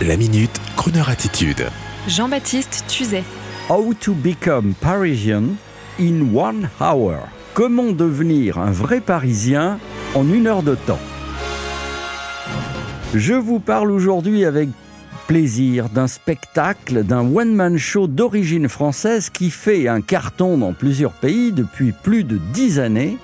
[0.00, 1.68] La minute, Kroneur attitude.
[2.08, 3.22] Jean-Baptiste Tuzet.
[3.68, 5.54] How to become Parisian
[6.00, 7.28] in one hour.
[7.54, 9.78] Comment devenir un vrai Parisien
[10.16, 10.98] en une heure de temps.
[13.14, 14.70] Je vous parle aujourd'hui avec
[15.28, 21.52] plaisir d'un spectacle, d'un one-man show d'origine française qui fait un carton dans plusieurs pays
[21.52, 23.18] depuis plus de dix années.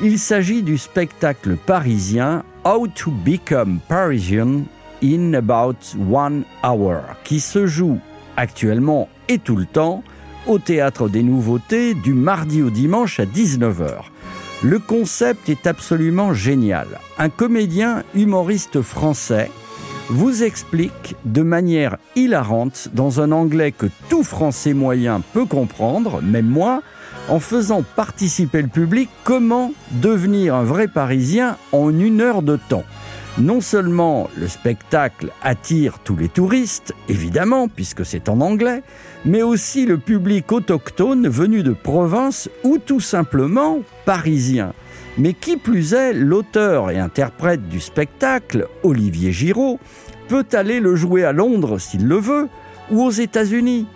[0.00, 4.62] Il s'agit du spectacle parisien How to Become Parisian
[5.02, 5.76] in About
[6.10, 7.98] One Hour, qui se joue
[8.36, 10.02] actuellement et tout le temps
[10.46, 14.04] au Théâtre des Nouveautés du mardi au dimanche à 19h.
[14.62, 16.86] Le concept est absolument génial.
[17.18, 19.50] Un comédien humoriste français
[20.10, 26.48] vous explique de manière hilarante, dans un anglais que tout français moyen peut comprendre, même
[26.48, 26.82] moi,
[27.28, 32.84] en faisant participer le public, comment devenir un vrai Parisien en une heure de temps.
[33.38, 38.82] Non seulement le spectacle attire tous les touristes, évidemment, puisque c'est en anglais,
[39.24, 44.72] mais aussi le public autochtone venu de province ou tout simplement parisien.
[45.16, 49.78] Mais qui plus est, l'auteur et interprète du spectacle, Olivier Giraud,
[50.28, 52.48] peut aller le jouer à Londres s'il le veut,
[52.90, 53.86] ou aux États-Unis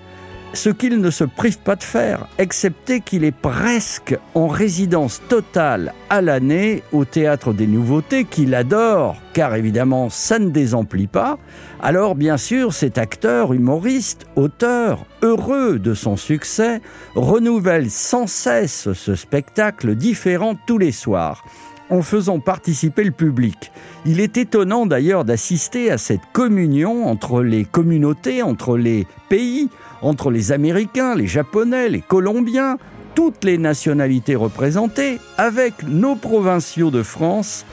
[0.55, 5.92] ce qu'il ne se prive pas de faire, excepté qu'il est presque en résidence totale
[6.08, 11.38] à l'année au Théâtre des Nouveautés, qu'il adore, car évidemment ça ne désemplit pas.
[11.82, 16.80] Alors bien sûr, cet acteur, humoriste, auteur, heureux de son succès,
[17.14, 21.44] renouvelle sans cesse ce spectacle différent tous les soirs
[21.91, 23.73] en faisant participer le public.
[24.07, 29.69] Il est étonnant d'ailleurs d'assister à cette communion entre les communautés, entre les pays,
[30.03, 32.79] entre les Américains, les Japonais, les Colombiens,
[33.15, 37.65] toutes les nationalités représentées, avec nos provinciaux de France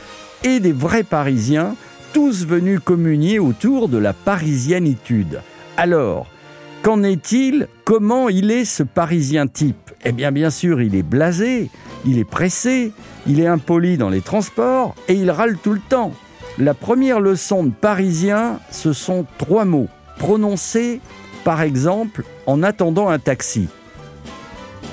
[0.43, 1.75] et des vrais Parisiens,
[2.13, 5.41] tous venus communier autour de la parisianitude.
[5.77, 6.27] Alors,
[6.83, 7.67] qu'en est-il?
[7.85, 9.91] Comment il est ce Parisien type?
[10.03, 11.69] Eh bien, bien sûr, il est blasé,
[12.05, 12.91] il est pressé,
[13.27, 16.11] il est impoli dans les transports et il râle tout le temps.
[16.57, 20.99] La première leçon de parisien, ce sont trois mots, prononcés
[21.43, 23.67] par exemple en attendant un taxi.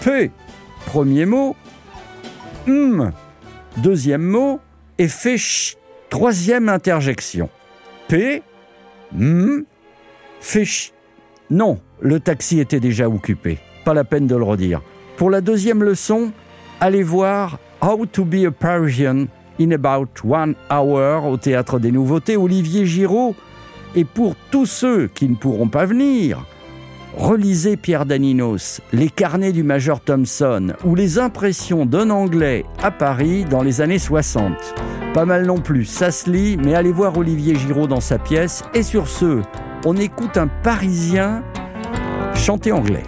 [0.03, 0.31] P,
[0.87, 1.57] premier mot.
[2.67, 3.13] M,
[3.79, 4.61] deuxième mot.
[4.99, 5.37] Et fait
[6.11, 7.49] troisième interjection.
[8.09, 8.43] P,
[9.17, 9.65] M,
[10.41, 10.65] fait
[11.51, 13.59] Non, le taxi était déjà occupé.
[13.85, 14.83] Pas la peine de le redire.
[15.17, 16.33] Pour la deuxième leçon,
[16.81, 19.27] allez voir How to be a Parisian
[19.61, 23.35] in about one hour au Théâtre des Nouveautés, Olivier Giraud.
[23.95, 26.45] Et pour tous ceux qui ne pourront pas venir,
[27.17, 33.45] relisez Pierre Daninos, Les carnets du Major Thompson ou les impressions d'un Anglais à Paris
[33.45, 34.53] dans les années 60.
[35.15, 38.63] Pas mal non plus, ça se lit, mais allez voir Olivier Giraud dans sa pièce.
[38.75, 39.41] Et sur ce,
[39.87, 41.43] on écoute un Parisien
[42.35, 43.05] chanter anglais.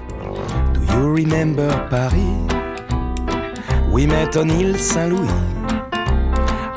[0.74, 2.59] Do you remember Paris?
[3.90, 5.28] We met on Île Saint-Louis.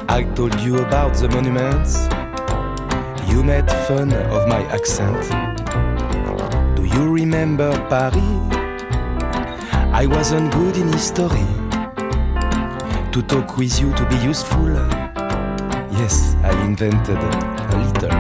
[0.10, 2.10] I told you about the monuments.
[3.30, 5.22] You made fun of my accent.
[6.76, 8.18] Do you remember Paris?
[9.94, 11.46] I wasn't good in history.
[13.12, 14.74] To talk with you to be useful.
[16.00, 18.12] Yes, I invented a little.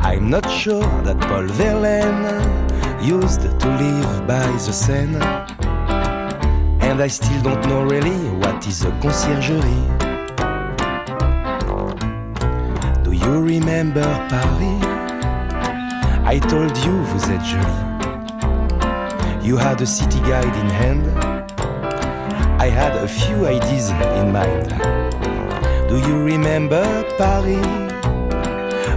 [0.00, 2.40] I'm not sure that Paul Verlaine
[3.04, 5.53] used to live by the Seine.
[6.94, 9.84] And I still don't know really what is a conciergerie?
[13.02, 14.84] Do you remember Paris?
[16.24, 17.82] I told you vous êtes jolie.
[19.42, 21.04] You had a city guide in hand.
[22.62, 24.68] I had a few ideas in mind.
[25.88, 26.84] Do you remember
[27.18, 27.66] Paris?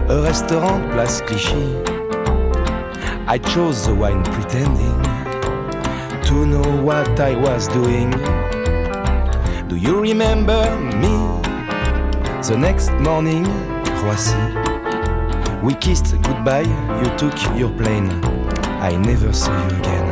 [0.07, 1.81] A restaurant place Clichy.
[3.25, 5.26] I chose the wine pretending
[6.27, 8.11] to know what I was doing.
[9.69, 10.61] Do you remember
[10.99, 11.15] me?
[12.43, 13.45] The next morning,
[14.03, 14.43] Roissy.
[15.63, 16.67] We kissed goodbye,
[17.01, 18.09] you took your plane.
[18.81, 20.07] I never saw you again.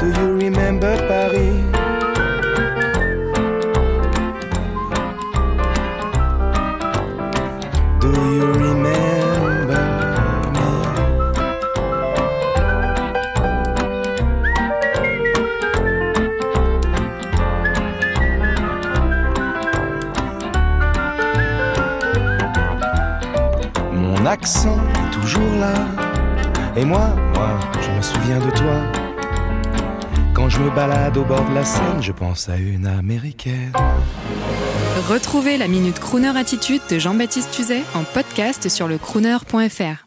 [0.00, 1.75] Do you remember Paris?
[24.26, 25.72] Mon accent est toujours là.
[26.76, 28.82] Et moi, moi, je me souviens de toi.
[30.34, 33.72] Quand je me balade au bord de la Seine, je pense à une américaine.
[35.08, 40.05] Retrouvez la Minute Crooner Attitude de Jean-Baptiste Tuzet en podcast sur le crooner.fr.